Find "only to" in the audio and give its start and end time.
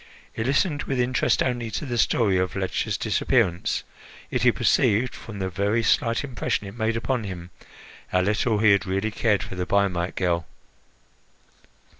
1.43-1.85